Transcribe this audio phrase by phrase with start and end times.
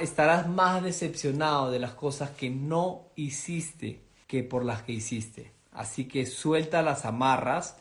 [0.00, 5.52] estarás más decepcionado de las cosas que no hiciste que por las que hiciste.
[5.72, 7.76] Así que suelta las amarras,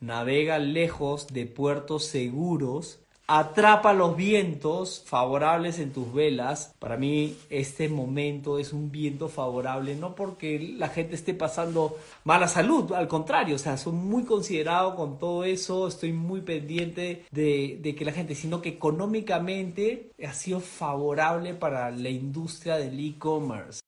[0.00, 6.74] navega lejos de puertos seguros, atrapa los vientos favorables en tus velas.
[6.78, 12.48] Para mí este momento es un viento favorable, no porque la gente esté pasando mala
[12.48, 17.78] salud, al contrario, o sea, soy muy considerado con todo eso, estoy muy pendiente de,
[17.80, 23.80] de que la gente, sino que económicamente ha sido favorable para la industria del e-commerce.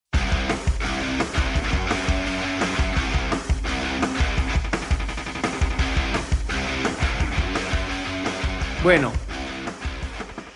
[8.85, 9.13] Bueno,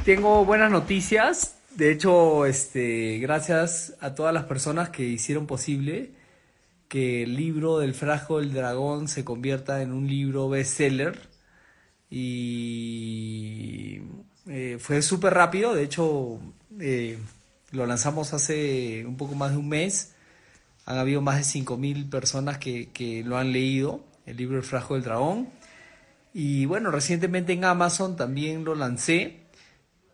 [0.04, 1.56] tengo buenas noticias.
[1.74, 6.10] De hecho, este, gracias a todas las personas que hicieron posible
[6.88, 11.18] que el libro del Frasco del Dragón se convierta en un libro bestseller.
[12.10, 14.02] Y
[14.46, 15.74] eh, fue súper rápido.
[15.74, 16.38] De hecho,
[16.80, 17.18] eh,
[17.70, 20.12] lo lanzamos hace un poco más de un mes.
[20.84, 24.96] Han habido más de 5.000 personas que, que lo han leído, el libro El Frasco
[24.96, 25.48] del Dragón.
[26.32, 29.40] Y bueno, recientemente en Amazon también lo lancé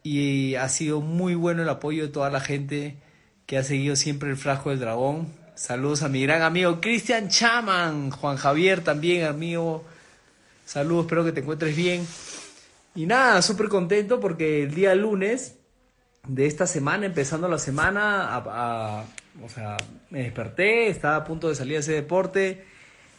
[0.03, 2.97] y ha sido muy bueno el apoyo de toda la gente
[3.47, 5.29] que ha seguido siempre el Frasco del Dragón.
[5.55, 9.85] Saludos a mi gran amigo Cristian Chaman, Juan Javier también, amigo.
[10.65, 12.07] Saludos, espero que te encuentres bien.
[12.95, 15.57] Y nada, súper contento porque el día lunes
[16.27, 18.43] de esta semana, empezando la semana,
[19.43, 19.77] o sea,
[20.11, 22.65] me desperté, estaba a punto de salir a ese deporte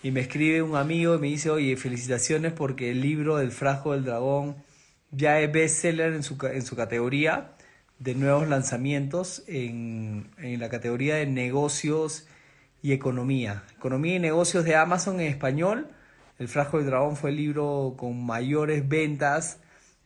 [0.06, 3.94] y me escribe un amigo y me dice, oye, felicitaciones porque el libro del Frasco
[3.94, 4.56] del Dragón
[5.10, 7.56] ya es bestseller en su, en su categoría
[7.98, 12.28] de nuevos lanzamientos en, en la categoría de negocios
[12.84, 13.64] y economía.
[13.76, 15.90] Economía y negocios de Amazon en español.
[16.38, 19.58] El Frasco del Dragón fue el libro con mayores ventas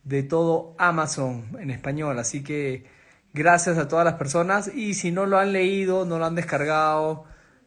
[0.04, 2.18] de todo Amazon en español.
[2.18, 2.86] Así que
[3.34, 4.74] gracias a todas las personas.
[4.74, 7.26] Y si no lo han leído, no lo han descargado,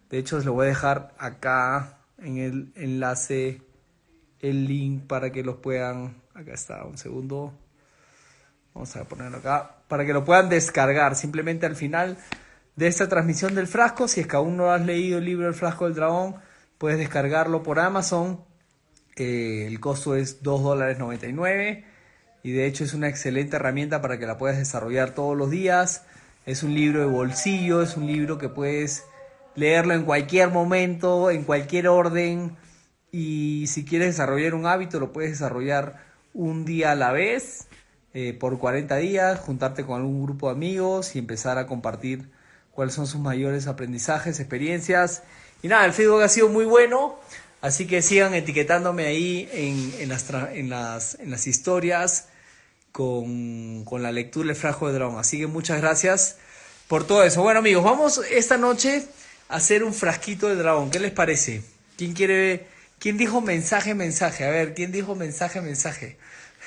[0.10, 3.62] de hecho os lo voy a dejar acá en el enlace,
[4.40, 6.16] el link para que los puedan.
[6.34, 7.54] Acá está, un segundo.
[8.74, 9.78] Vamos a ponerlo acá.
[9.88, 11.16] Para que lo puedan descargar.
[11.16, 12.18] Simplemente al final
[12.76, 15.54] de esta transmisión del frasco, si es que aún no has leído el libro El
[15.54, 16.36] Frasco del Dragón,
[16.78, 18.44] puedes descargarlo por Amazon.
[19.16, 21.86] Eh, el costo es 2 dólares 99
[22.42, 26.06] y de hecho es una excelente herramienta para que la puedas desarrollar todos los días.
[26.46, 29.06] Es un libro de bolsillo, es un libro que puedes
[29.56, 32.56] leerlo en cualquier momento, en cualquier orden
[33.12, 36.04] y si quieres desarrollar un hábito lo puedes desarrollar
[36.34, 37.68] un día a la vez
[38.16, 42.30] eh, por 40 días, juntarte con algún grupo de amigos y empezar a compartir
[42.72, 45.24] cuáles son sus mayores aprendizajes, experiencias.
[45.62, 47.16] Y nada, el feedback ha sido muy bueno,
[47.62, 52.28] así que sigan etiquetándome ahí en, en las, en, las, en las historias
[52.92, 55.20] con, con la lectura del Frasco de Dragón.
[55.20, 56.38] Así que muchas gracias
[56.88, 57.42] por todo eso.
[57.42, 59.08] Bueno amigos, vamos esta noche
[59.50, 60.90] hacer un frasquito de dragón.
[60.92, 61.64] ¿Qué les parece?
[61.98, 62.68] ¿Quién quiere...
[63.00, 64.46] ¿Quién dijo mensaje, mensaje?
[64.46, 66.18] A ver, ¿quién dijo mensaje, mensaje?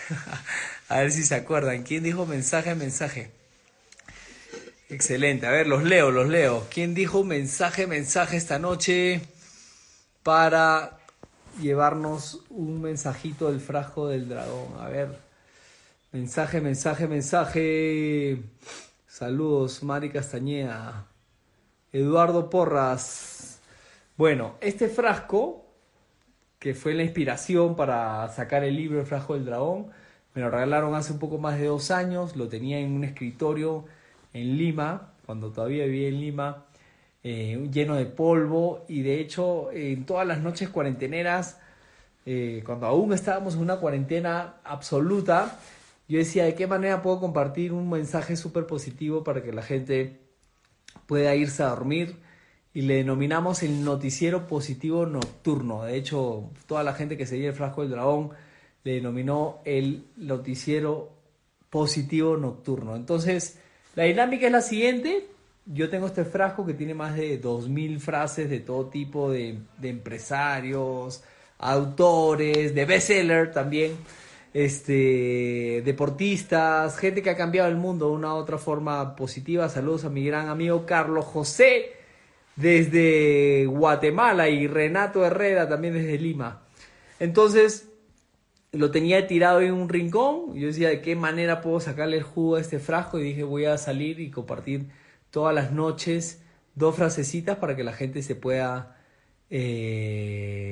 [0.88, 1.82] a ver si se acuerdan.
[1.82, 3.30] ¿Quién dijo mensaje, mensaje?
[4.88, 5.46] Excelente.
[5.46, 6.66] A ver, los leo, los leo.
[6.70, 9.22] ¿Quién dijo mensaje, mensaje esta noche
[10.22, 10.98] para
[11.60, 14.78] llevarnos un mensajito del frasco del dragón?
[14.78, 15.18] A ver.
[16.12, 18.42] Mensaje, mensaje, mensaje.
[19.08, 21.06] Saludos, Mari Castañeda.
[21.96, 23.58] Eduardo Porras.
[24.18, 25.64] Bueno, este frasco,
[26.58, 29.86] que fue la inspiración para sacar el libro El Frasco del Dragón,
[30.34, 32.36] me lo regalaron hace un poco más de dos años.
[32.36, 33.86] Lo tenía en un escritorio
[34.34, 36.66] en Lima, cuando todavía vivía en Lima,
[37.24, 38.84] eh, lleno de polvo.
[38.88, 41.58] Y de hecho, en todas las noches cuarenteneras,
[42.26, 45.58] eh, cuando aún estábamos en una cuarentena absoluta,
[46.08, 50.25] yo decía, ¿de qué manera puedo compartir un mensaje súper positivo para que la gente
[51.06, 52.16] pueda irse a dormir?
[52.74, 55.84] Y le denominamos el noticiero positivo nocturno.
[55.84, 58.30] De hecho, toda la gente que seguía el frasco del dragón
[58.84, 61.10] le denominó el noticiero
[61.70, 62.94] positivo nocturno.
[62.94, 63.58] Entonces,
[63.94, 65.26] la dinámica es la siguiente.
[65.64, 69.88] Yo tengo este frasco que tiene más de 2.000 frases de todo tipo de, de
[69.88, 71.24] empresarios,
[71.58, 73.96] autores, de bestseller también.
[74.54, 79.68] Este, deportistas, gente que ha cambiado el mundo de una u otra forma positiva.
[79.68, 81.92] Saludos a mi gran amigo Carlos José
[82.56, 86.62] desde Guatemala y Renato Herrera también desde Lima.
[87.20, 87.88] Entonces,
[88.72, 90.54] lo tenía tirado en un rincón.
[90.54, 93.18] Yo decía, ¿de qué manera puedo sacarle el jugo a este frasco?
[93.18, 94.86] Y dije, voy a salir y compartir
[95.30, 96.42] todas las noches
[96.74, 98.96] dos frasecitas para que la gente se pueda
[99.50, 100.65] eh,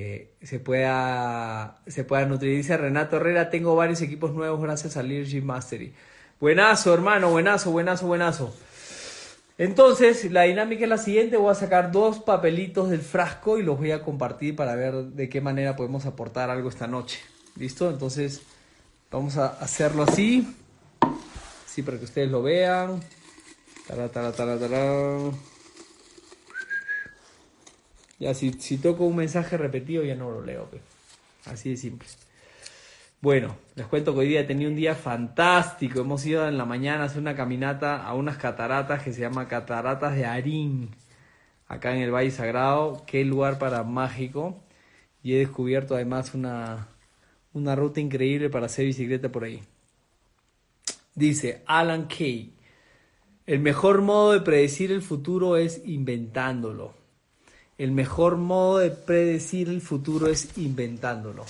[0.44, 2.56] se pueda se pueda nutrir.
[2.56, 5.92] Dice Renato Herrera, tengo varios equipos nuevos gracias al Leadership Mastery.
[6.40, 8.54] Buenazo, hermano, buenazo, buenazo, buenazo.
[9.56, 13.78] Entonces, la dinámica es la siguiente, voy a sacar dos papelitos del frasco y los
[13.78, 17.20] voy a compartir para ver de qué manera podemos aportar algo esta noche.
[17.56, 17.88] ¿Listo?
[17.88, 18.42] Entonces,
[19.12, 20.56] vamos a hacerlo así.
[21.66, 23.00] Sí, para que ustedes lo vean.
[28.18, 30.68] Ya, si, si toco un mensaje repetido, ya no lo leo.
[31.46, 32.08] Así de simple.
[33.20, 36.00] Bueno, les cuento que hoy día he tenido un día fantástico.
[36.00, 39.48] Hemos ido en la mañana a hacer una caminata a unas cataratas que se llama
[39.48, 40.90] Cataratas de Arín,
[41.66, 43.02] acá en el Valle Sagrado.
[43.06, 44.62] Qué lugar para mágico.
[45.22, 46.88] Y he descubierto además una,
[47.54, 49.62] una ruta increíble para hacer bicicleta por ahí.
[51.14, 52.52] Dice Alan Kay.
[53.46, 57.03] El mejor modo de predecir el futuro es inventándolo.
[57.78, 61.44] El mejor modo de predecir el futuro es inventándolo.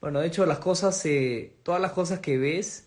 [0.00, 2.86] Bueno, de hecho las cosas, eh, todas las cosas que ves,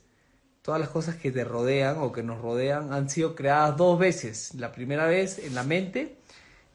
[0.61, 4.53] todas las cosas que te rodean o que nos rodean han sido creadas dos veces.
[4.53, 6.17] La primera vez en la mente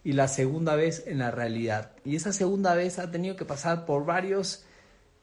[0.02, 1.92] y la segunda vez en la realidad.
[2.04, 4.64] Y esa segunda vez ha tenido que pasar por varios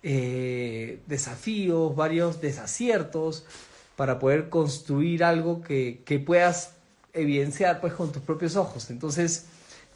[0.01, 3.45] eh, desafíos, varios desaciertos,
[3.95, 6.73] para poder construir algo que, puedas
[7.13, 8.89] evidenciar pues con tus propios ojos.
[8.89, 9.45] Entonces,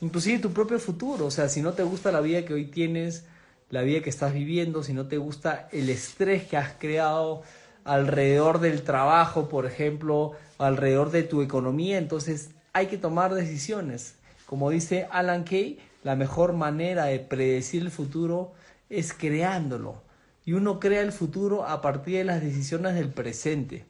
[0.01, 3.25] inclusive tu propio futuro, o sea, si no te gusta la vida que hoy tienes,
[3.69, 7.43] la vida que estás viviendo, si no te gusta el estrés que has creado
[7.83, 14.15] alrededor del trabajo, por ejemplo, alrededor de tu economía, entonces hay que tomar decisiones.
[14.45, 18.53] Como dice Alan Kay, la mejor manera de predecir el futuro
[18.89, 20.03] es creándolo.
[20.45, 23.85] Y uno crea el futuro a partir de las decisiones del presente.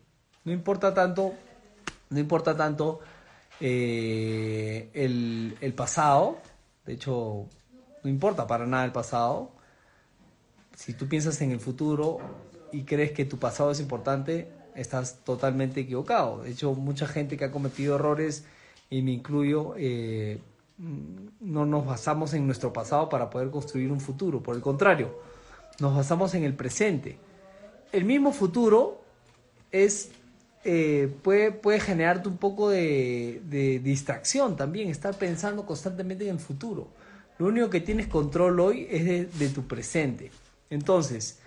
[0.46, 1.34] No importa tanto,
[2.10, 3.02] no importa tanto
[3.60, 6.40] eh, el, el pasado,
[6.86, 7.48] de hecho,
[8.04, 9.52] no importa para nada el pasado.
[10.76, 12.20] Si tú piensas en el futuro
[12.72, 16.44] y crees que tu pasado es importante, estás totalmente equivocado.
[16.44, 18.46] De hecho, mucha gente que ha cometido errores,
[18.90, 20.40] y me incluyo, eh,
[20.78, 24.44] no nos basamos en nuestro pasado para poder construir un futuro.
[24.44, 25.20] Por el contrario,
[25.80, 27.18] nos basamos en el presente.
[27.92, 29.02] El mismo futuro
[29.72, 30.12] es
[30.68, 33.40] eh, puede, puede generarte un poco de,
[33.84, 36.88] distracción también, estar pensando constantemente en el futuro.
[37.38, 40.32] Lo único que tienes control hoy es de, tu presente.
[40.72, 41.40] Entonces,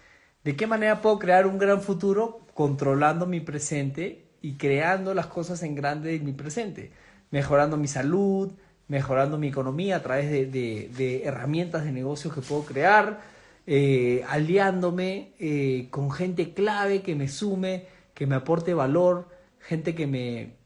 [0.44, 2.42] ¿de qué manera puedo crear un gran futuro?
[2.54, 6.92] Controlando mi presente y creando las cosas en grande en mi presente.
[7.32, 8.52] Mejorando mi salud,
[8.86, 13.20] mejorando mi economía a través de, herramientas de negocio que puedo crear,
[13.66, 19.28] eh, aliándome eh, con gente clave que me sume que me aporte valor,
[19.60, 20.56] gente que me,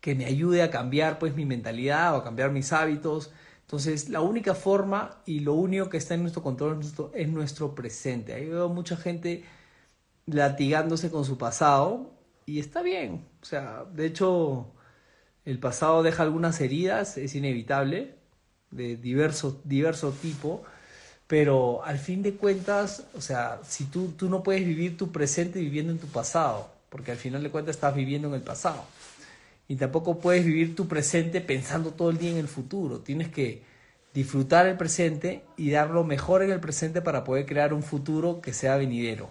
[0.00, 3.32] que me ayude a cambiar pues mi mentalidad o a cambiar mis hábitos.
[3.62, 6.78] Entonces, la única forma y lo único que está en nuestro control
[7.12, 8.34] es nuestro, presente.
[8.34, 9.42] Ahí veo mucha gente
[10.26, 12.12] latigándose con su pasado
[12.46, 13.26] y está bien.
[13.42, 14.72] O sea, de hecho,
[15.44, 18.14] el pasado deja algunas heridas, es inevitable,
[18.70, 20.62] de diverso, diverso tipo,
[21.26, 25.58] pero al fin de cuentas, o sea, si tú, tú no puedes vivir tu presente
[25.58, 28.84] viviendo en tu pasado, porque al final de cuentas estás viviendo en el pasado.
[29.68, 33.00] Y tampoco puedes vivir tu presente pensando todo el día en el futuro.
[33.00, 33.62] Tienes que
[34.14, 38.40] disfrutar el presente y dar lo mejor en el presente para poder crear un futuro
[38.40, 39.30] que sea venidero.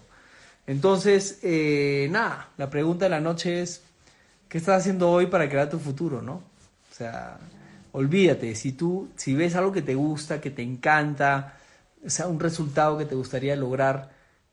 [0.66, 3.82] Entonces, eh, nada, la pregunta de la noche es,
[4.48, 6.34] ¿qué estás haciendo hoy para crear tu futuro, no?
[6.34, 7.38] O sea,
[7.92, 11.56] olvídate, si tú, si ves algo que te gusta, que te encanta,
[12.04, 14.10] o sea, un resultado que te gustaría lograr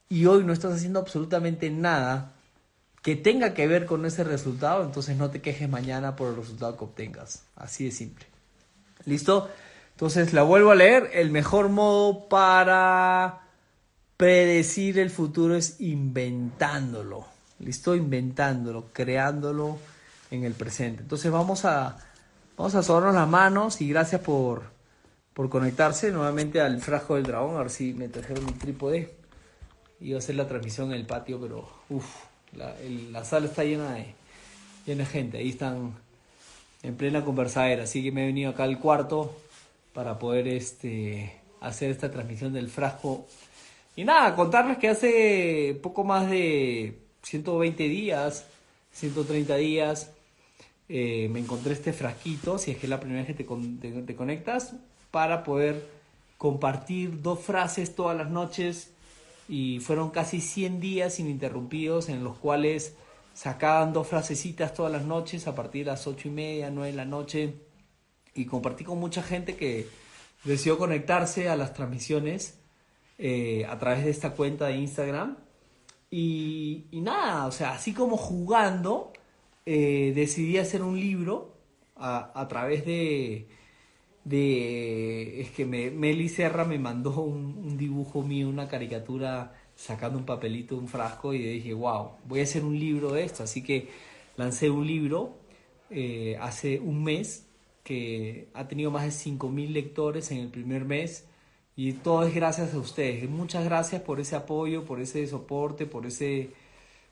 [0.09, 2.33] y hoy no estás haciendo absolutamente nada
[3.03, 6.77] que tenga que ver con ese resultado, entonces no te quejes mañana por el resultado
[6.77, 7.43] que obtengas.
[7.55, 8.25] Así de simple.
[9.05, 9.49] ¿Listo?
[9.91, 11.11] Entonces la vuelvo a leer.
[11.13, 13.41] El mejor modo para
[14.15, 17.27] predecir el futuro es inventándolo.
[17.59, 17.93] ¿Listo?
[17.93, 19.77] Inventándolo, creándolo
[20.31, 21.01] en el presente.
[21.01, 21.97] Entonces vamos a,
[22.55, 24.63] vamos a las manos y gracias por,
[25.33, 27.57] por conectarse nuevamente al frasco del dragón.
[27.57, 29.13] A ver si me trajeron un trípode.
[29.99, 34.05] Iba a hacer la transmisión en el patio, pero uff la, sala está llena de,
[34.85, 35.37] llena gente.
[35.37, 35.93] Ahí están
[36.81, 37.83] en plena conversadera.
[37.83, 39.35] Así que me he venido acá al cuarto
[39.93, 43.27] para poder este, hacer esta transmisión del frasco
[43.95, 48.45] y nada, contarles que hace poco más de 120 días,
[48.93, 50.11] 130 días,
[50.89, 54.15] eh, me encontré este frasquito, si es que es la primera vez que te, te
[54.15, 54.73] conectas,
[55.11, 55.87] para poder
[56.39, 58.89] compartir dos frases todas las noches
[59.47, 62.95] y fueron casi 100 días ininterrumpidos en los cuales
[63.33, 66.97] sacaban dos frasecitas todas las noches a partir de las 8 y media, 9 de
[66.97, 67.55] la noche.
[68.35, 69.87] Y compartí con mucha gente que
[70.43, 72.59] decidió conectarse a las transmisiones
[73.17, 75.37] eh, a través de esta cuenta de Instagram.
[76.09, 79.11] Y, nada, o sea, así como jugando,
[79.65, 81.57] eh, decidí hacer un libro
[81.95, 83.47] a, a través de,
[84.23, 85.41] de...
[85.41, 90.77] Es que me, Meli Serra me mandó un, dibujo mío, una caricatura sacando un papelito,
[90.77, 93.43] un frasco y dije, wow, voy a hacer un libro de esto.
[93.43, 93.89] Así que
[94.37, 95.35] lancé un libro
[95.89, 97.47] eh, hace un mes
[97.83, 101.25] que ha tenido más de 5.000 lectores en el primer mes
[101.75, 103.29] y todo es gracias a ustedes.
[103.29, 106.51] Muchas gracias por ese apoyo, por ese soporte, por ese,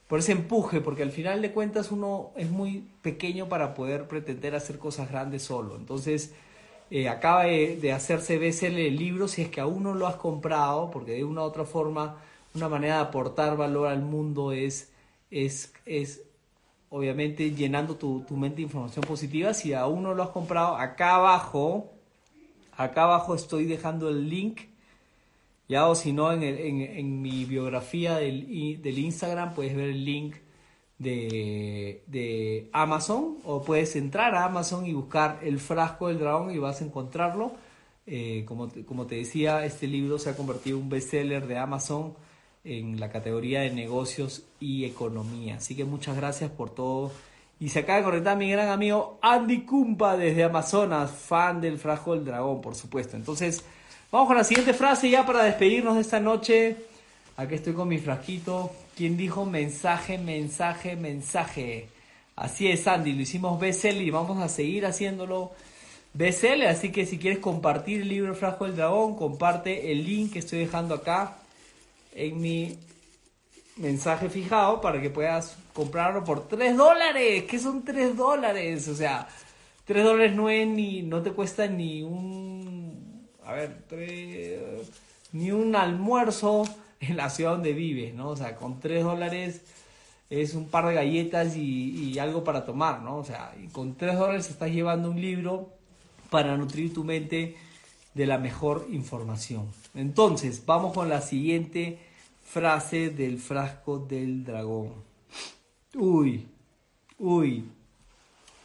[0.07, 4.55] por ese empuje, porque al final de cuentas uno es muy pequeño para poder pretender
[4.55, 5.75] hacer cosas grandes solo.
[5.75, 6.33] Entonces,
[6.91, 10.91] eh, acaba de, hacerse BCL el libro, si es que aún no lo has comprado,
[10.91, 12.17] porque de una u otra forma,
[12.53, 14.91] una manera de aportar valor al mundo es,
[15.31, 16.21] es, es
[16.89, 19.53] obviamente llenando tu, tu mente de información positiva.
[19.53, 21.91] Si aún no lo has comprado, acá abajo
[22.81, 24.61] Acá abajo estoy dejando el link.
[25.67, 30.35] Ya o si no, en, en, mi biografía del, del, Instagram puedes ver el link
[31.01, 36.57] de, de, Amazon o puedes entrar a Amazon y buscar el frasco del dragón y
[36.59, 37.53] vas a encontrarlo.
[38.05, 42.13] Eh, como, como te decía, este libro se ha convertido en un bestseller de Amazon
[42.63, 45.55] en la categoría de negocios y economía.
[45.55, 47.11] Así que muchas gracias por todo
[47.59, 52.15] y se acaba de conectar mi gran amigo Andy Kumpa desde Amazonas, fan del Frasco
[52.15, 53.15] del Dragón, por supuesto.
[53.15, 53.63] Entonces,
[54.11, 56.75] vamos con la siguiente frase ya para despedirnos de esta noche.
[57.37, 58.71] Aquí estoy con mi frasquito.
[58.95, 61.87] ¿Quién dijo mensaje, mensaje, mensaje?
[62.35, 65.51] Así es, Andy, lo hicimos BSL y vamos a seguir haciéndolo
[66.13, 66.63] BSL.
[66.67, 70.59] Así que si quieres compartir el libro Frasco del Dragón, comparte el link que estoy
[70.59, 71.37] dejando acá
[72.13, 72.77] en mi
[73.77, 77.45] mensaje fijado para que puedas comprarlo por 3 dólares.
[77.49, 78.87] ¿Qué son 3 dólares?
[78.87, 79.27] O sea,
[79.85, 83.77] 3 dólares no es ni, no te cuesta ni un, a ver,
[85.31, 86.63] ni un almuerzo
[87.01, 88.29] en la ciudad donde vives, ¿no?
[88.29, 89.61] O sea, con 3 dólares
[90.29, 93.17] es un par de galletas y, algo para tomar, ¿no?
[93.17, 95.69] O sea, con 3 dólares estás llevando un libro
[96.29, 97.57] para nutrir tu mente
[98.13, 99.67] de la mejor información.
[99.95, 101.99] Entonces, vamos con la siguiente
[102.43, 104.93] frase del frasco del dragón.
[105.95, 106.47] Uy,
[107.17, 107.65] uy,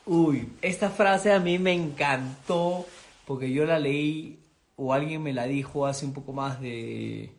[0.04, 0.48] uy.
[0.60, 2.86] Esta frase a mí me encantó
[3.26, 4.38] porque yo la leí
[4.76, 7.35] o alguien me la dijo hace un poco más de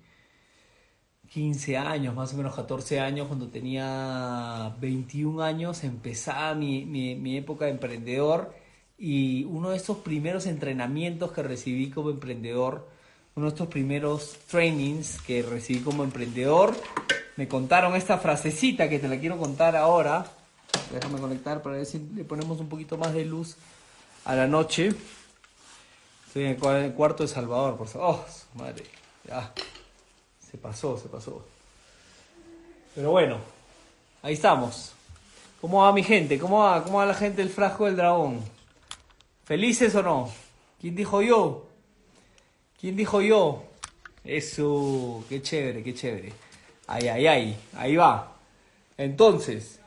[1.32, 7.38] 15 años, más o menos 14 años, cuando tenía 21 años, empezaba mi, mi, mi
[7.38, 8.54] época de emprendedor
[8.98, 12.98] y uno de esos primeros entrenamientos que recibí como emprendedor
[13.38, 16.76] uno de estos primeros trainings que recibí como emprendedor,
[17.36, 20.26] me contaron esta frasecita que te la quiero contar ahora.
[20.92, 23.56] Déjame conectar para ver si le ponemos un poquito más de luz
[24.26, 24.92] a la noche.
[26.26, 28.26] Estoy en el cuarto de Salvador, por favor.
[28.26, 28.84] Oh, madre,
[29.28, 29.54] ya.
[30.58, 31.46] Se pasó, se pasó.
[32.96, 33.38] Pero bueno,
[34.24, 34.92] ahí estamos.
[35.62, 36.40] ¿Cómo va mi gente?
[36.40, 38.42] ¿Cómo va, cómo va la gente del frasco del dragón?
[39.46, 40.32] ¿Felices o no?
[40.82, 41.68] ¿Quién dijo yo?
[42.82, 43.66] ¿Quién dijo yo?
[44.24, 46.34] Eso, qué chévere, qué chévere.
[46.88, 48.36] Ay, ay, ay, ahí va.
[48.98, 49.80] Entonces,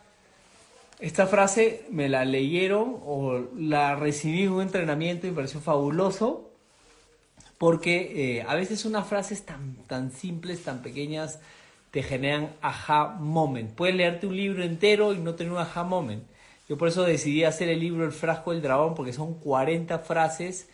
[1.01, 6.50] esta frase me la leyeron o la recibí en un entrenamiento y me pareció fabuloso
[7.61, 11.41] porque eh, a veces unas frases tan, tan simples, tan pequeñas,
[11.91, 13.71] te generan aha moment.
[13.75, 16.25] Puedes leerte un libro entero y no tener un aha moment.
[16.71, 20.71] Yo por eso decidí hacer el libro El frasco del dragón porque son 40 frases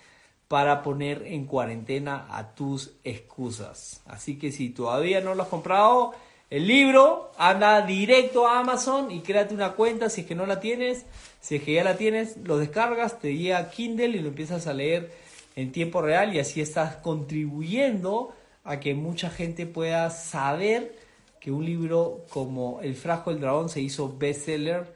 [0.47, 4.01] para poner en cuarentena a tus excusas.
[4.07, 6.15] Así que si todavía no lo has comprado,
[6.51, 10.61] el libro, anda directo a Amazon y créate una cuenta si es que no la
[10.61, 11.05] tienes.
[11.41, 14.69] Si es que ya la tienes, lo descargas, te llega a Kindle y lo empiezas
[14.69, 15.26] a leer
[15.57, 20.97] en tiempo real y así estás contribuyendo a que mucha gente pueda saber
[21.41, 24.95] que un libro como El frasco del dragón se hizo bestseller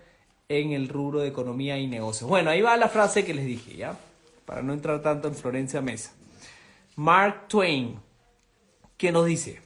[0.48, 2.28] en el rubro de economía y negocios.
[2.28, 3.96] Bueno, ahí va la frase que les dije, ¿ya?
[4.44, 6.12] para no entrar tanto en Florencia Mesa.
[6.96, 8.00] Mark Twain,
[8.96, 9.60] que nos dice,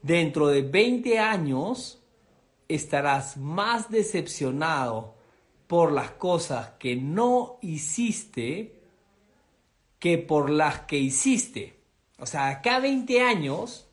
[0.00, 2.02] dentro de 20 años
[2.66, 5.14] estarás más decepcionado
[5.66, 8.81] por las cosas que no hiciste
[10.02, 11.76] que por las que hiciste.
[12.18, 13.86] O sea, acá 20 años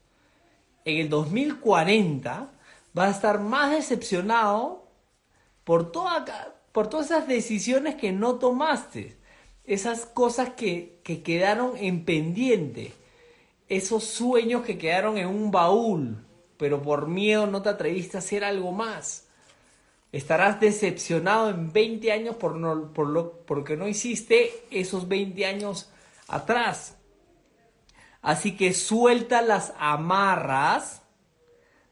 [0.84, 2.50] en el 2040
[2.94, 4.88] vas a estar más decepcionado
[5.64, 5.92] por,
[6.72, 9.18] por todas esas decisiones que no tomaste,
[9.66, 12.92] esas cosas que, que quedaron en pendiente,
[13.68, 16.26] esos sueños que quedaron en un baúl,
[16.58, 19.28] pero por miedo no te atreviste a hacer algo más.
[20.12, 25.92] Estarás decepcionado en 20 años por, no, por lo, porque no hiciste esos 20 años
[26.30, 26.98] atrás.
[28.22, 31.02] Así que suelta las amarras,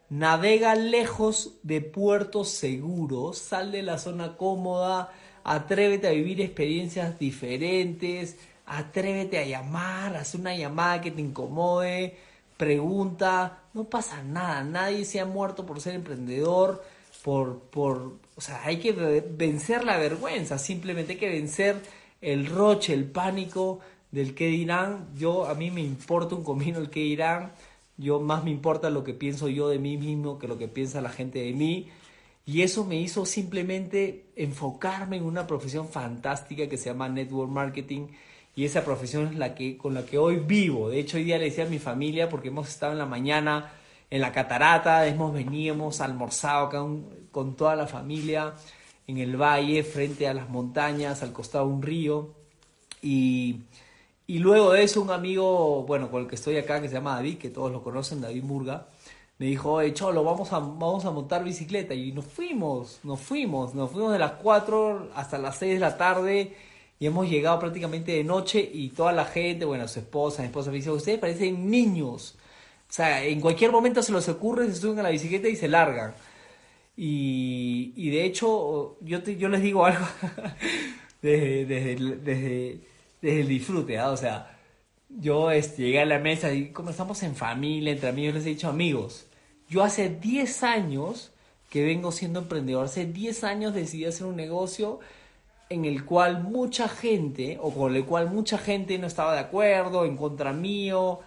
[0.09, 5.11] navega lejos de puertos seguros, sal de la zona cómoda,
[5.43, 12.17] atrévete a vivir experiencias diferentes, atrévete a llamar, haz una llamada que te incomode,
[12.57, 16.83] pregunta, no pasa nada, nadie se ha muerto por ser emprendedor,
[17.23, 21.81] por, por, o sea, hay que vencer la vergüenza, simplemente hay que vencer
[22.21, 23.79] el roche, el pánico
[24.11, 25.09] del qué dirán.
[25.15, 27.51] Yo, a mí me importa un comino el qué dirán,
[27.97, 31.01] yo más me importa lo que pienso yo de mí mismo que lo que piensa
[31.01, 31.89] la gente de mí.
[32.45, 38.07] Y eso me hizo simplemente enfocarme en una profesión fantástica que se llama Network Marketing
[38.55, 40.89] y esa profesión es la que, con la que hoy vivo.
[40.89, 43.71] De hecho, hoy día le decía a mi familia, porque hemos estado en la mañana
[44.09, 48.53] en la catarata, hemos venido, hemos almorzado con, con toda la familia
[49.05, 52.33] en el valle, frente a las montañas, al costado de un río.
[53.01, 53.61] Y,
[54.27, 57.15] y luego de eso, un amigo, bueno, con el que estoy acá, que se llama
[57.15, 58.87] David, que todos lo conocen, David Murga,
[59.39, 61.93] me dijo, oye, Cholo, vamos a, vamos a montar bicicleta.
[61.93, 65.97] Y nos fuimos, nos fuimos, nos fuimos de las 4 hasta las 6 de la
[65.97, 66.55] tarde
[66.99, 70.71] y hemos llegado prácticamente de noche y toda la gente, bueno, su esposa, mi esposa
[70.71, 72.35] me dice, ustedes parecen niños.
[72.89, 75.67] O sea, en cualquier momento se les ocurre, se suben a la bicicleta y se
[75.67, 76.13] largan.
[76.95, 80.05] Y, y de hecho, yo, yo les digo algo
[81.21, 82.79] desde, desde,
[83.21, 84.11] el disfrute, ¿ah?
[84.11, 84.57] o sea,
[85.09, 88.49] yo este, llegué a la mesa y como estamos en familia, entre amigos, les he
[88.49, 89.27] dicho, amigos,
[89.69, 91.31] yo hace 10 años
[91.69, 94.99] que vengo siendo emprendedor, hace 10 años decidí hacer un negocio
[95.69, 100.05] en el cual mucha gente, o con el cual mucha gente no estaba de acuerdo,
[100.05, 101.19] en contra mío,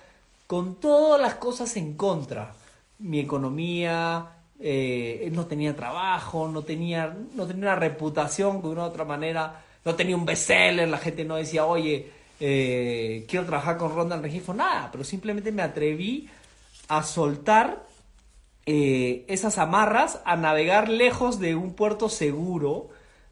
[0.46, 2.54] con todas las cosas en contra.
[2.98, 8.86] Mi economía, eh, no tenía trabajo, no tenía, no tenía una reputación de una u
[8.86, 13.94] otra manera, no tenía un bestseller, la gente no decía, oye, eh, quiero trabajar con
[13.94, 16.28] Ronda Regifo, nada, pero simplemente me atreví
[16.88, 17.86] a soltar
[18.66, 22.88] eh, esas amarras, a navegar lejos de un puerto seguro,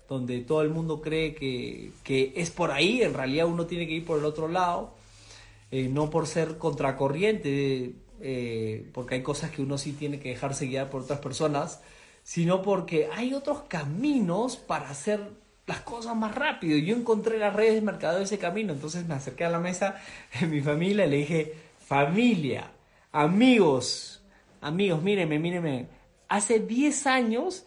[0.09, 4.05] donde todo el mundo cree que, es por ahí, en realidad uno tiene que ir
[4.05, 4.95] por el otro lado,
[5.71, 7.95] eh, no por ser contracorriente,
[8.93, 11.81] porque hay cosas que uno sí tiene que dejarse guiar por otras personas,
[12.23, 15.31] sino porque hay otros caminos para hacer
[15.68, 16.78] las cosas más rápido.
[16.78, 19.96] Yo encontré las redes de mercado de ese camino, entonces me acerqué a la mesa
[20.40, 21.54] de mi familia y le dije,
[21.87, 22.72] familia,
[23.12, 24.22] amigos,
[24.62, 25.87] amigos, mírenme, mírenme,
[26.28, 27.64] hace 10 años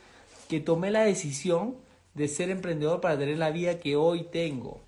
[0.50, 1.78] que tomé la decisión
[2.16, 4.82] de ser emprendedor para tener la vida que hoy tengo.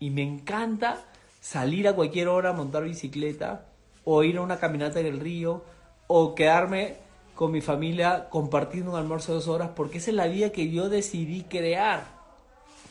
[0.00, 1.04] Y me encanta
[1.40, 3.66] salir a cualquier hora a montar bicicleta
[4.04, 5.62] o ir a una caminata en el río
[6.06, 6.96] o quedarme
[7.34, 10.70] con mi familia compartiendo un almuerzo de dos horas porque esa es la vida que
[10.70, 12.13] yo decidí crear.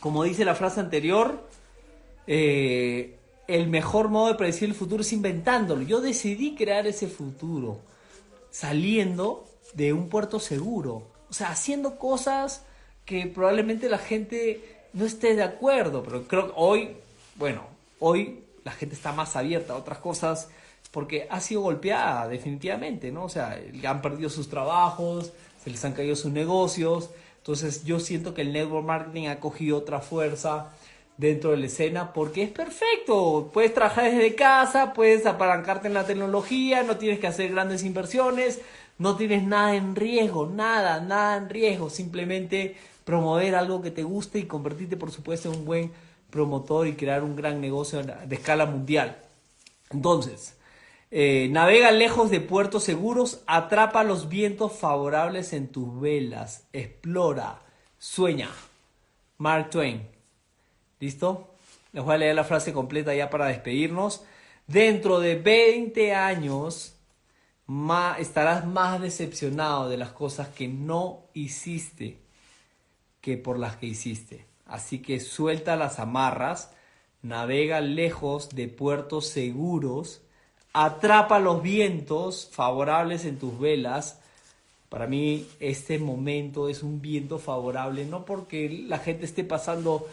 [0.04, 1.48] Como dice la frase anterior,
[2.26, 3.16] eh,
[3.48, 5.80] el mejor modo de predecir el futuro es inventándolo.
[5.80, 7.78] Yo decidí crear ese futuro
[8.50, 11.04] saliendo de un puerto seguro.
[11.30, 12.66] O sea, haciendo cosas
[13.06, 16.90] que probablemente la gente no esté de acuerdo, pero creo que hoy,
[17.36, 17.62] bueno,
[17.98, 20.50] hoy la gente está más abierta a otras cosas
[20.90, 23.24] porque ha sido golpeada definitivamente, ¿no?
[23.24, 25.32] O sea, han perdido sus trabajos,
[25.64, 27.08] se les han caído sus negocios,
[27.44, 30.72] entonces yo siento que el network marketing ha cogido otra fuerza
[31.18, 36.06] dentro de la escena porque es perfecto, puedes trabajar desde casa, puedes apalancarte en la
[36.06, 38.62] tecnología, no tienes que hacer grandes inversiones,
[38.96, 44.38] no tienes nada en riesgo, nada, nada en riesgo, simplemente promover algo que te guste
[44.38, 45.92] y convertirte, por supuesto, en un buen
[46.30, 49.18] promotor y crear un gran negocio de escala mundial.
[49.90, 50.53] Entonces,
[51.16, 57.60] eh, navega lejos de puertos seguros, atrapa los vientos favorables en tus velas, explora,
[57.98, 58.50] sueña.
[59.38, 60.08] Mark Twain.
[60.98, 61.54] ¿Listo?
[61.92, 64.24] Les voy a leer la frase completa ya para despedirnos.
[64.66, 66.96] Dentro de 20 años
[68.18, 72.18] estarás más decepcionado de las cosas que no hiciste
[73.20, 74.46] que por las que hiciste.
[74.66, 76.72] Así que suelta las amarras,
[77.22, 80.23] navega lejos de puertos seguros,
[80.74, 84.20] atrapa los vientos favorables en tus velas.
[84.90, 90.06] Para mí este momento es un viento favorable, no porque la gente esté pasando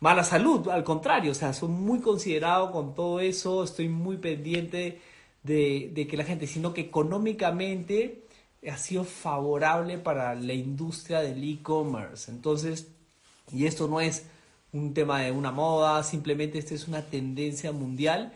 [0.00, 5.00] mala salud, al contrario, o sea, soy muy considerado con todo eso, estoy muy pendiente
[5.42, 8.22] de, que la gente, sino que económicamente
[8.68, 12.30] ha sido favorable para la industria del e-commerce.
[12.30, 12.88] Entonces,
[13.52, 14.26] y esto no es
[14.72, 18.32] un tema de una moda, simplemente esto es una tendencia mundial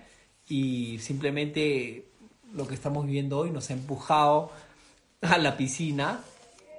[0.50, 2.04] y simplemente
[2.52, 4.50] lo que estamos viviendo hoy nos ha empujado
[5.22, 6.20] a la piscina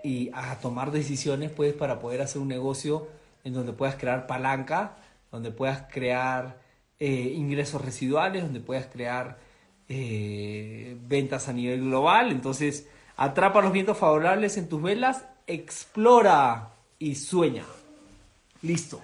[0.03, 3.07] y a tomar decisiones pues para poder hacer un negocio
[3.45, 4.97] en donde puedas crear palanca,
[5.31, 6.59] donde puedas crear
[6.99, 9.37] eh, ingresos residuales, donde puedas crear
[9.87, 12.31] eh, ventas a nivel global.
[12.31, 17.63] Entonces, atrapa los vientos favorables en tus velas, explora y sueña.
[18.61, 19.01] Listo.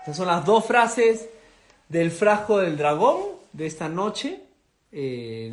[0.00, 1.28] Estas son las dos frases
[1.88, 4.42] del frasco del dragón de esta noche.
[4.90, 5.52] Eh,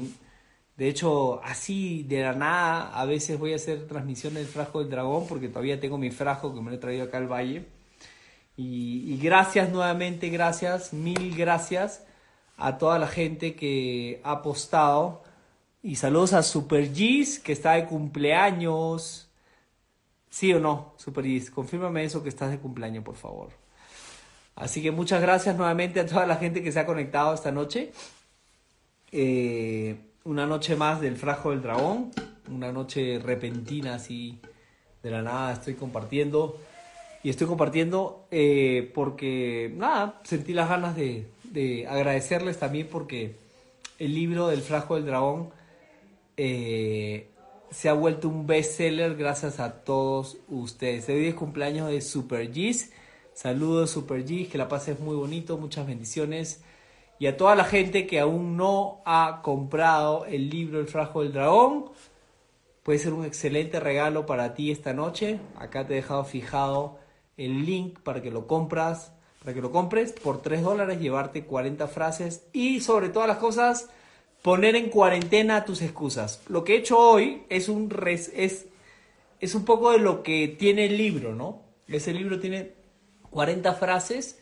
[0.78, 4.90] de hecho, así de la nada, a veces voy a hacer transmisiones del frasco del
[4.90, 7.66] dragón porque todavía tengo mi frasco que me lo he traído acá al valle.
[8.56, 12.06] Y, gracias nuevamente, gracias, mil gracias
[12.58, 15.24] a toda la gente que ha apostado.
[15.82, 19.30] Y saludos a Super G's que está de cumpleaños.
[20.30, 21.52] ¿Sí o no, Super G's?
[21.52, 23.59] Confírmame eso que estás de cumpleaños, por favor.
[24.60, 27.94] Así que muchas gracias nuevamente a toda la gente que se ha conectado esta noche.
[29.12, 29.96] Eh,
[30.26, 32.12] una noche más del Frajo del Dragón,
[32.52, 34.40] una noche repentina así
[35.02, 36.60] de la nada estoy compartiendo
[37.24, 41.26] y estoy compartiendo eh, porque nada, sentí las ganas de,
[41.90, 43.38] agradecerles también porque
[43.98, 45.52] el libro del Frajo del Dragón
[46.36, 47.28] eh,
[47.72, 51.08] se ha vuelto un bestseller gracias a todos ustedes.
[51.08, 52.92] Hoy es cumpleaños de Super G's.
[53.42, 56.62] Saludos Super G's, que la pases muy bonito, muchas bendiciones
[57.20, 61.32] y a toda la gente que aún no ha comprado el libro El Frasco del
[61.32, 61.86] Dragón.
[62.84, 65.40] Puede ser un excelente regalo para ti esta noche.
[65.56, 67.00] Acá te he dejado fijado
[67.38, 71.88] el link para que lo compras, para que lo compres por 3 dólares, llevarte 40
[71.88, 73.88] frases y sobre todas las cosas
[74.42, 76.42] poner en cuarentena tus excusas.
[76.50, 78.68] Lo que he hecho hoy es un es,
[79.40, 81.62] es un poco de lo que tiene el libro, ¿no?
[81.88, 82.79] Ese libro tiene
[83.32, 84.40] 40 frases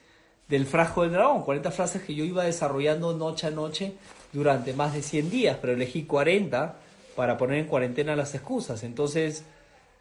[0.47, 3.93] del frasco del dragón, 40 frases que yo iba desarrollando noche a noche
[4.31, 6.77] durante más de 100 días, pero elegí 40
[7.15, 8.83] para poner en cuarentena las excusas.
[8.83, 9.43] Entonces,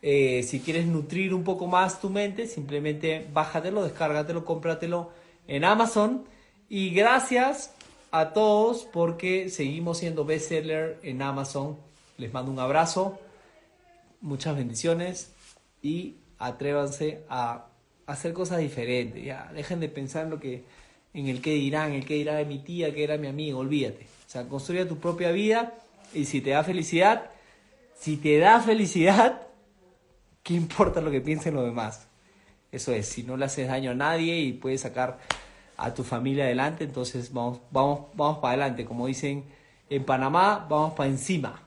[0.02, 5.10] eh, si quieres nutrir un poco más tu mente, simplemente bájatelo, descárgatelo, cómpratelo
[5.48, 6.24] en Amazon.
[6.68, 7.74] Y gracias
[8.10, 11.76] a todos porque seguimos siendo bestseller en Amazon.
[12.18, 13.18] Les mando un abrazo,
[14.20, 15.32] muchas bendiciones
[15.82, 17.66] y atrévanse a
[18.06, 20.64] hacer cosas diferentes, ya, dejen de pensar en lo que,
[21.12, 24.06] en el que dirán, el que dirá de mi tía, que era mi amigo, olvídate.
[24.26, 25.74] O sea, construye tu propia vida
[26.14, 27.30] y si te da felicidad,
[27.98, 29.42] si te da felicidad,
[30.42, 32.06] ¿qué importa lo que piensen los demás?
[32.70, 35.18] Eso es, si no le haces daño a nadie y puedes sacar
[35.76, 38.84] a tu familia adelante, entonces vamos, vamos, vamos para adelante.
[38.84, 39.44] Como dicen
[39.90, 41.62] en Panamá, vamos para encima.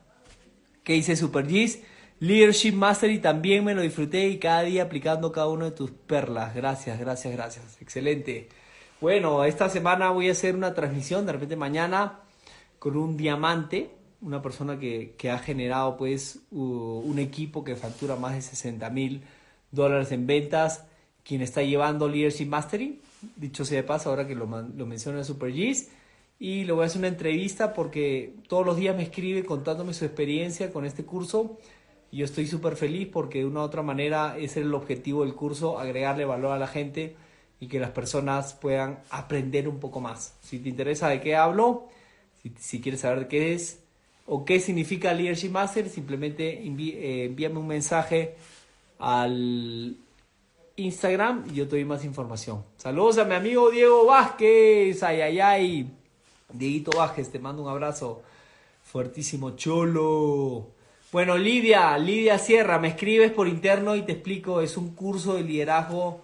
[0.84, 1.80] ¿Qué dice Super G's?
[2.21, 6.53] Leadership Mastery también me lo disfruté y cada día aplicando cada una de tus perlas.
[6.53, 7.82] Gracias, gracias, gracias.
[7.82, 8.49] Excelente.
[8.99, 12.19] Bueno, esta semana voy a hacer una transmisión, de repente mañana,
[12.77, 18.41] con un diamante, una persona que, ha generado pues un equipo que factura más de
[18.41, 19.23] 60 mil
[19.71, 20.84] dólares en ventas,
[21.23, 23.01] quien está llevando Leadership Mastery,
[23.38, 25.88] dicho sea de paso, ahora que lo, lo menciona Super G's,
[26.38, 30.03] y le voy a hacer una entrevista porque todos los días me escribe contándome su
[30.03, 31.58] experiencia con este curso
[32.11, 35.35] yo estoy súper feliz porque de una u otra manera ese es el objetivo del
[35.35, 37.15] curso, agregarle valor a la gente
[37.59, 40.35] y que las personas puedan aprender un poco más.
[40.41, 41.87] Si te interesa de qué hablo,
[42.57, 43.79] si, quieres saber qué es
[44.25, 48.35] o qué significa Leadership Master, simplemente eh, envíame un mensaje
[48.97, 49.97] al
[50.77, 52.63] Instagram y yo te doy más información.
[52.77, 55.91] Saludos a mi amigo Diego Vázquez, ay, ay, ay.
[56.51, 58.23] Dieguito Vázquez, te mando un abrazo
[58.83, 60.78] fuertísimo, cholo.
[61.11, 65.41] Bueno, Lidia, Lidia Sierra, me escribes por interno y te explico, es un curso de
[65.41, 66.21] liderazgo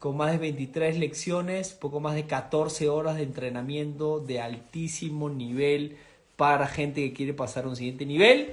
[0.00, 5.96] con más de 23 lecciones, poco más de 14 horas de entrenamiento de altísimo nivel
[6.34, 8.50] para gente que quiere pasar a un siguiente nivel.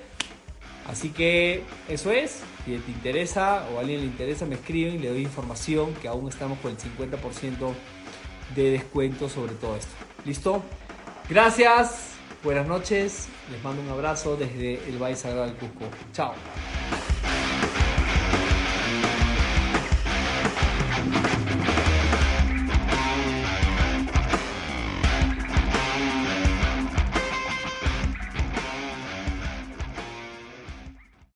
[0.88, 5.00] Así que eso es, si te interesa o a alguien le interesa, me escriben y
[5.00, 7.74] le doy información que aún estamos con el 50%
[8.56, 9.92] de descuento sobre todo esto.
[10.24, 10.62] ¿Listo?
[11.28, 12.13] Gracias.
[12.44, 15.86] Buenas noches, les mando un abrazo desde el Valle Sagrado del Cusco.
[16.12, 16.34] Chao.